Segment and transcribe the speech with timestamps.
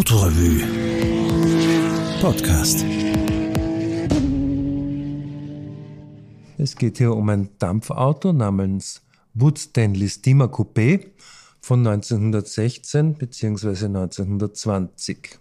[0.00, 0.62] Autorevue
[2.22, 2.86] Podcast.
[6.56, 9.02] Es geht hier um ein Dampfauto namens
[9.34, 11.10] Wood Stanley Steamer Coupé
[11.60, 13.68] von 1916 bzw.
[13.84, 15.38] 1920.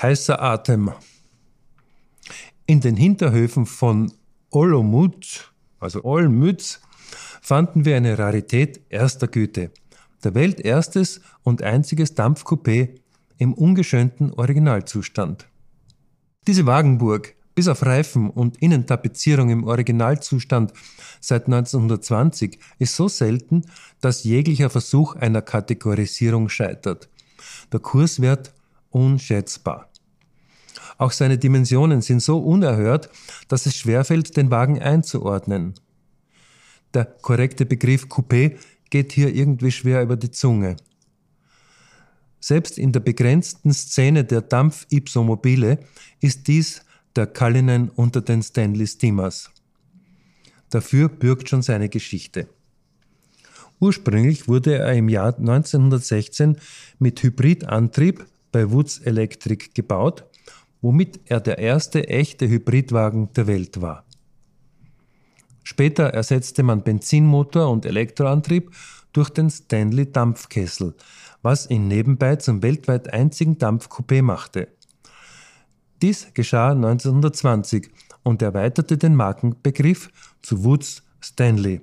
[0.00, 0.92] Heißer Atem.
[2.64, 4.10] In den Hinterhöfen von
[4.48, 6.80] Olomouc, also Olmütz,
[7.42, 9.72] fanden wir eine Rarität erster Güte.
[10.24, 13.00] Der welterstes und einziges Dampfcoupé
[13.38, 15.48] im ungeschönten Originalzustand.
[16.46, 20.72] Diese Wagenburg, bis auf Reifen und Innentapezierung im Originalzustand
[21.20, 23.62] seit 1920, ist so selten,
[24.00, 27.08] dass jeglicher Versuch einer Kategorisierung scheitert.
[27.72, 28.52] Der Kurswert
[28.90, 29.88] unschätzbar.
[30.98, 33.10] Auch seine Dimensionen sind so unerhört,
[33.48, 35.74] dass es schwerfällt, den Wagen einzuordnen.
[36.94, 38.56] Der korrekte Begriff Coupé
[38.92, 40.76] geht hier irgendwie schwer über die Zunge.
[42.40, 45.78] Selbst in der begrenzten Szene der Dampf-Ipsomobile
[46.20, 46.84] ist dies
[47.16, 49.50] der Cullinan unter den Stanley Steamers.
[50.68, 52.48] Dafür bürgt schon seine Geschichte.
[53.80, 56.58] Ursprünglich wurde er im Jahr 1916
[56.98, 60.24] mit Hybridantrieb bei Woods Electric gebaut,
[60.82, 64.04] womit er der erste echte Hybridwagen der Welt war.
[65.62, 68.70] Später ersetzte man Benzinmotor und Elektroantrieb
[69.12, 70.94] durch den Stanley Dampfkessel,
[71.42, 74.68] was ihn nebenbei zum weltweit einzigen Dampfcoupé machte.
[76.00, 77.90] Dies geschah 1920
[78.22, 80.10] und erweiterte den Markenbegriff
[80.42, 81.80] zu Woods Stanley.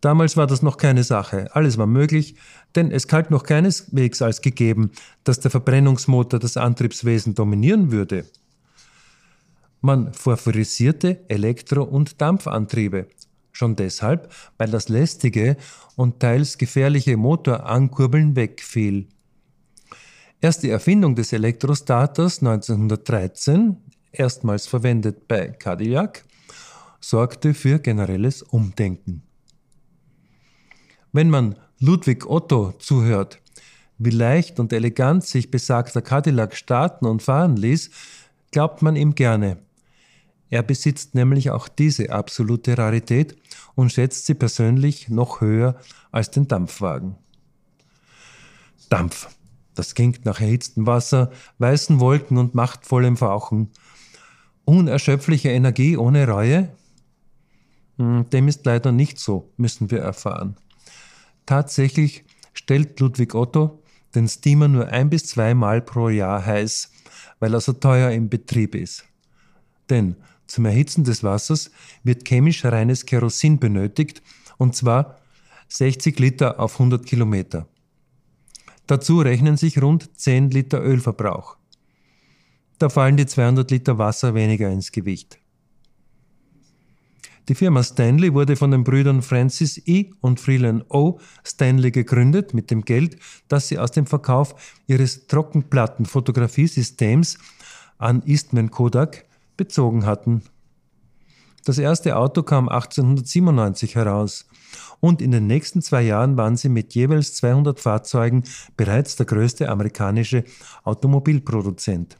[0.00, 2.36] Damals war das noch keine Sache, alles war möglich,
[2.76, 4.90] denn es galt noch keineswegs als gegeben,
[5.24, 8.26] dass der Verbrennungsmotor das Antriebswesen dominieren würde.
[9.84, 13.06] Man favorisierte Elektro- und Dampfantriebe.
[13.52, 15.58] Schon deshalb, weil das lästige
[15.94, 19.08] und teils gefährliche Motorankurbeln wegfiel.
[20.40, 23.76] Erst die Erfindung des Elektrostarters 1913,
[24.10, 26.24] erstmals verwendet bei Cadillac,
[26.98, 29.22] sorgte für generelles Umdenken.
[31.12, 33.38] Wenn man Ludwig Otto zuhört,
[33.98, 37.90] wie leicht und elegant sich besagter Cadillac starten und fahren ließ,
[38.50, 39.58] glaubt man ihm gerne.
[40.54, 43.36] Er besitzt nämlich auch diese absolute Rarität
[43.74, 45.80] und schätzt sie persönlich noch höher
[46.12, 47.16] als den Dampfwagen.
[48.88, 49.30] Dampf.
[49.74, 53.72] Das klingt nach erhitztem Wasser, weißen Wolken und machtvollem Fauchen.
[54.64, 56.68] Unerschöpfliche Energie ohne Reue?
[57.98, 60.54] Hm, dem ist leider nicht so, müssen wir erfahren.
[61.46, 63.82] Tatsächlich stellt Ludwig Otto
[64.14, 66.92] den Steamer nur ein bis zweimal pro Jahr heiß,
[67.40, 69.04] weil er so teuer im Betrieb ist.
[69.90, 70.14] Denn
[70.46, 71.70] zum Erhitzen des Wassers
[72.02, 74.22] wird chemisch reines Kerosin benötigt,
[74.58, 75.18] und zwar
[75.68, 77.66] 60 Liter auf 100 Kilometer.
[78.86, 81.56] Dazu rechnen sich rund 10 Liter Ölverbrauch.
[82.78, 85.38] Da fallen die 200 Liter Wasser weniger ins Gewicht.
[87.48, 90.12] Die Firma Stanley wurde von den Brüdern Francis E.
[90.20, 91.20] und Freeland O.
[91.44, 93.18] Stanley gegründet mit dem Geld,
[93.48, 94.54] das sie aus dem Verkauf
[94.86, 97.36] ihres Trockenplattenfotografiesystems
[97.98, 99.26] an Eastman Kodak
[99.56, 100.42] bezogen hatten.
[101.64, 104.46] Das erste Auto kam 1897 heraus
[105.00, 108.44] und in den nächsten zwei Jahren waren sie mit jeweils 200 Fahrzeugen
[108.76, 110.44] bereits der größte amerikanische
[110.82, 112.18] Automobilproduzent.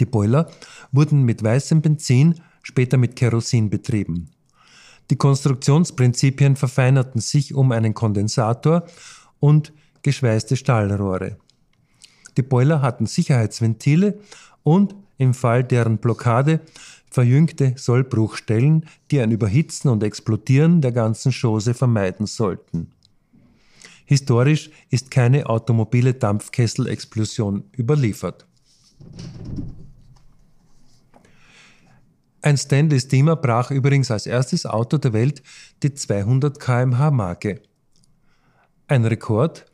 [0.00, 0.50] Die Boiler
[0.92, 4.30] wurden mit weißem Benzin, später mit Kerosin betrieben.
[5.10, 8.84] Die Konstruktionsprinzipien verfeinerten sich um einen Kondensator
[9.40, 9.72] und
[10.02, 11.36] geschweißte Stahlrohre.
[12.36, 14.18] Die Boiler hatten Sicherheitsventile
[14.62, 16.60] und im Fall deren Blockade
[17.10, 22.90] verjüngte Sollbruchstellen, die ein Überhitzen und Explodieren der ganzen Chose vermeiden sollten.
[24.04, 28.46] Historisch ist keine automobile Dampfkesselexplosion überliefert.
[32.42, 35.42] Ein Stanley Steamer brach übrigens als erstes Auto der Welt
[35.82, 37.62] die 200 kmh Marke.
[38.86, 39.64] Ein Rekord,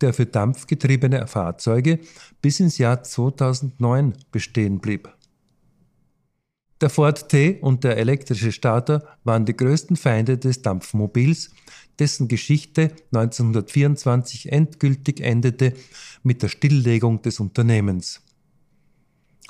[0.00, 2.00] der für dampfgetriebene Fahrzeuge
[2.42, 5.08] bis ins Jahr 2009 bestehen blieb.
[6.80, 11.50] Der Ford T und der elektrische Starter waren die größten Feinde des Dampfmobils,
[11.98, 15.74] dessen Geschichte 1924 endgültig endete
[16.22, 18.22] mit der Stilllegung des Unternehmens.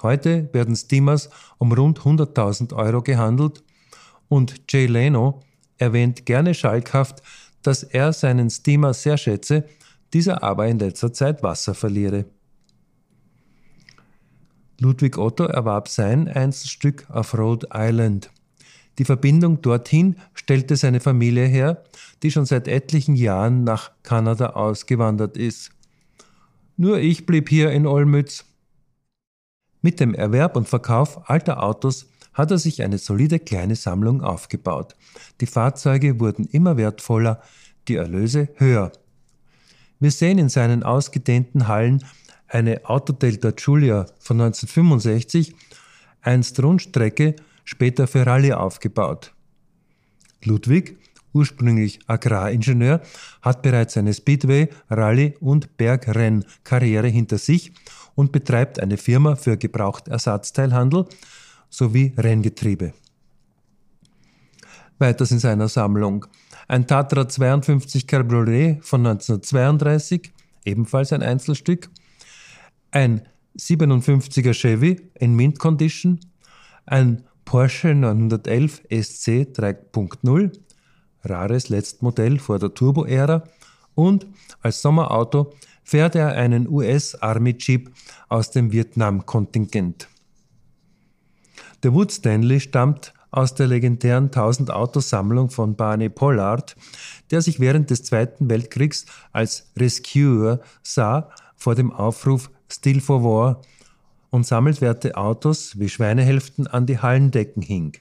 [0.03, 3.63] Heute werden Steamers um rund 100.000 Euro gehandelt
[4.29, 5.41] und Jay Leno
[5.79, 7.23] erwähnt gerne schalkhaft,
[7.63, 9.67] dass er seinen Steamer sehr schätze,
[10.13, 12.27] dieser aber in letzter Zeit Wasser verliere.
[14.81, 18.31] Ludwig Otto erwarb sein Einzelstück auf Rhode Island.
[18.99, 21.85] Die Verbindung dorthin stellte seine Familie her,
[22.23, 25.71] die schon seit etlichen Jahren nach Kanada ausgewandert ist.
[26.77, 28.45] Nur ich blieb hier in Olmütz.
[29.83, 34.97] Mit dem Erwerb und Verkauf alter Autos hat er sich eine solide kleine Sammlung aufgebaut.
[35.41, 37.43] Die Fahrzeuge wurden immer wertvoller,
[37.89, 38.93] die Erlöse höher.
[40.01, 42.03] Wir sehen in seinen ausgedehnten Hallen
[42.49, 45.55] eine Autodelta Giulia von 1965,
[46.23, 49.35] einst Rundstrecke, später für Rallye aufgebaut.
[50.43, 50.99] Ludwig,
[51.35, 53.03] ursprünglich Agraringenieur,
[53.43, 57.73] hat bereits eine Speedway, Rallye und Bergrennkarriere hinter sich
[58.15, 61.07] und betreibt eine Firma für Gebrauchtersatzteilhandel
[61.69, 62.95] sowie Renngetriebe.
[65.01, 66.27] Weiters in seiner Sammlung.
[66.69, 70.33] Ein Tatra 52 Cabriolet von 1932,
[70.65, 71.91] ebenfalls ein Einzelstück,
[72.91, 73.23] ein
[73.59, 76.21] 57er Chevy in Mint Condition,
[76.87, 80.53] ein Porsche 911 SC 3.0,
[81.25, 83.45] rares Letztmodell vor der Turbo-Ära.
[83.95, 84.27] Und
[84.61, 85.53] als Sommerauto
[85.83, 87.91] fährt er einen US Army Jeep
[88.29, 90.09] aus dem Vietnam-Kontingent.
[91.83, 96.77] Der Wood Stanley stammt aus der legendären 1000 Autosammlung von Barney Pollard,
[97.31, 103.63] der sich während des Zweiten Weltkriegs als Rescuer sah vor dem Aufruf Still for War
[104.31, 107.97] und sammelwerte Autos wie Schweinehälften an die Hallendecken hing.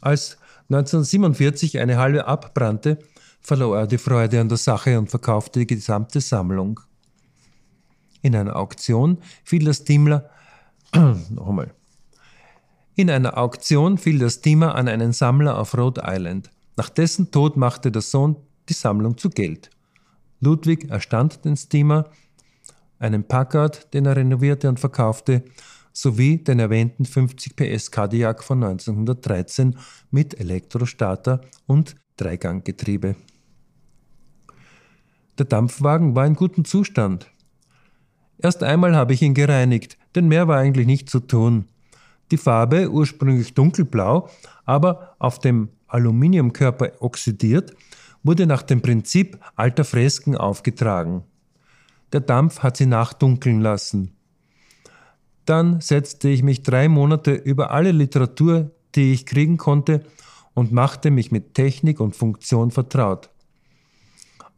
[0.00, 0.38] Als
[0.70, 2.98] 1947 eine halbe abbrannte,
[3.40, 6.80] verlor er die Freude an der Sache und verkaufte die gesamte Sammlung.
[8.20, 10.30] In einer Auktion fiel das Daimler,
[10.94, 11.74] noch einmal,
[12.98, 16.50] in einer Auktion fiel der Steamer an einen Sammler auf Rhode Island.
[16.76, 18.34] Nach dessen Tod machte der Sohn
[18.68, 19.70] die Sammlung zu Geld.
[20.40, 22.10] Ludwig erstand den Steamer,
[22.98, 25.44] einen Packard, den er renovierte und verkaufte,
[25.92, 29.78] sowie den erwähnten 50 PS Cadillac von 1913
[30.10, 33.14] mit Elektrostarter und Dreiganggetriebe.
[35.38, 37.30] Der Dampfwagen war in gutem Zustand.
[38.38, 41.66] Erst einmal habe ich ihn gereinigt, denn mehr war eigentlich nicht zu tun.
[42.30, 44.28] Die Farbe, ursprünglich dunkelblau,
[44.64, 47.74] aber auf dem Aluminiumkörper oxidiert,
[48.22, 51.24] wurde nach dem Prinzip alter Fresken aufgetragen.
[52.12, 54.12] Der Dampf hat sie nachdunkeln lassen.
[55.44, 60.04] Dann setzte ich mich drei Monate über alle Literatur, die ich kriegen konnte,
[60.52, 63.30] und machte mich mit Technik und Funktion vertraut.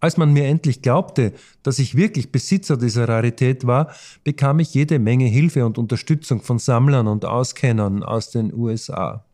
[0.01, 3.93] Als man mir endlich glaubte, dass ich wirklich Besitzer dieser Rarität war,
[4.25, 9.25] bekam ich jede Menge Hilfe und Unterstützung von Sammlern und Auskennern aus den USA.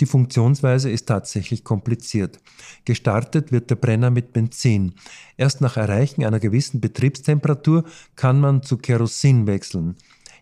[0.00, 2.40] Die Funktionsweise ist tatsächlich kompliziert.
[2.84, 4.94] Gestartet wird der Brenner mit Benzin.
[5.36, 7.84] Erst nach Erreichen einer gewissen Betriebstemperatur
[8.16, 9.94] kann man zu Kerosin wechseln.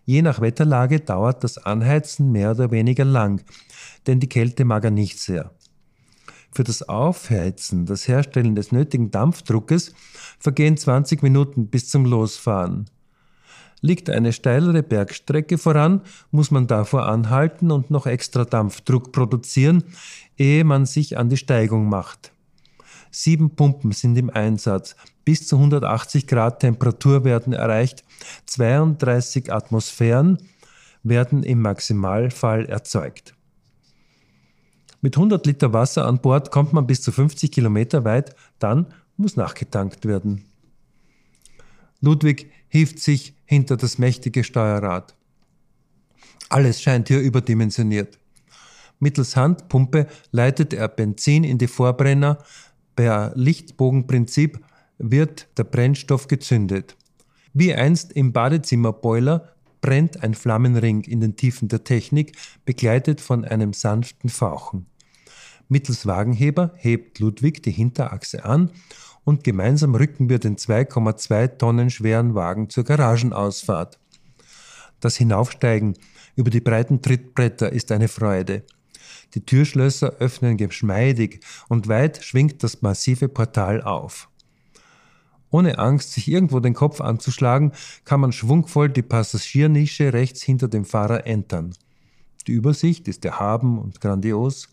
[0.03, 3.43] Je nach Wetterlage dauert das Anheizen mehr oder weniger lang,
[4.07, 5.51] denn die Kälte mag er nicht sehr.
[6.53, 9.93] Für das Aufheizen, das Herstellen des nötigen Dampfdruckes
[10.37, 12.89] vergehen 20 Minuten bis zum Losfahren.
[13.79, 19.83] Liegt eine steilere Bergstrecke voran, muss man davor anhalten und noch extra Dampfdruck produzieren,
[20.37, 22.31] ehe man sich an die Steigung macht.
[23.11, 24.95] Sieben Pumpen sind im Einsatz.
[25.25, 28.03] Bis zu 180 Grad Temperatur werden erreicht.
[28.45, 30.37] 32 Atmosphären
[31.03, 33.35] werden im Maximalfall erzeugt.
[35.01, 38.85] Mit 100 Liter Wasser an Bord kommt man bis zu 50 Kilometer weit, dann
[39.17, 40.45] muss nachgetankt werden.
[42.01, 45.15] Ludwig hieft sich hinter das mächtige Steuerrad.
[46.49, 48.19] Alles scheint hier überdimensioniert.
[48.99, 52.37] Mittels Handpumpe leitet er Benzin in die Vorbrenner.
[52.95, 54.59] Per Lichtbogenprinzip
[54.99, 56.95] wird der Brennstoff gezündet.
[57.53, 59.49] Wie einst im Badezimmerboiler
[59.81, 64.85] brennt ein Flammenring in den Tiefen der Technik, begleitet von einem sanften Fauchen.
[65.71, 68.71] Mittels Wagenheber hebt Ludwig die Hinterachse an
[69.23, 73.97] und gemeinsam rücken wir den 2,2 Tonnen schweren Wagen zur Garagenausfahrt.
[74.99, 75.93] Das Hinaufsteigen
[76.35, 78.63] über die breiten Trittbretter ist eine Freude.
[79.33, 84.27] Die Türschlösser öffnen geschmeidig und weit schwingt das massive Portal auf.
[85.51, 87.71] Ohne Angst, sich irgendwo den Kopf anzuschlagen,
[88.03, 91.73] kann man schwungvoll die Passagiernische rechts hinter dem Fahrer entern.
[92.47, 94.67] Die Übersicht ist erhaben und grandios.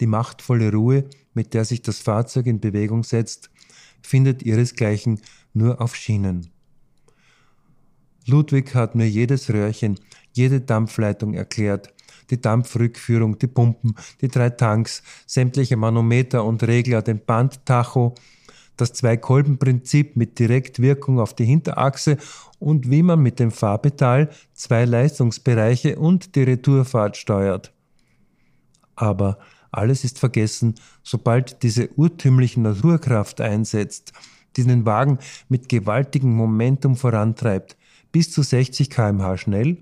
[0.00, 3.50] Die machtvolle Ruhe, mit der sich das Fahrzeug in Bewegung setzt,
[4.02, 5.20] findet ihresgleichen
[5.54, 6.50] nur auf Schienen.
[8.26, 9.98] Ludwig hat mir jedes Röhrchen,
[10.32, 11.94] jede Dampfleitung erklärt,
[12.30, 18.14] die Dampfrückführung, die Pumpen, die drei Tanks, sämtliche Manometer und Regler, den Bandtacho,
[18.76, 22.18] das Zwei-Kolben-Prinzip mit Direktwirkung auf die Hinterachse
[22.58, 27.72] und wie man mit dem Fahrpedal zwei Leistungsbereiche und die Retourfahrt steuert.
[28.94, 29.38] Aber
[29.70, 34.12] alles ist vergessen, sobald diese urtümliche Naturkraft einsetzt,
[34.56, 35.18] die den Wagen
[35.48, 37.76] mit gewaltigem Momentum vorantreibt,
[38.12, 39.78] bis zu 60 km/h schnell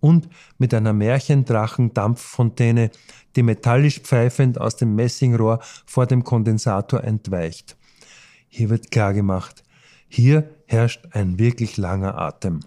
[0.00, 2.90] und mit einer Märchendrachen-Dampffontäne,
[3.36, 7.76] die metallisch pfeifend aus dem Messingrohr vor dem Kondensator entweicht.
[8.48, 9.62] Hier wird klar gemacht,
[10.08, 12.60] hier herrscht ein wirklich langer Atem.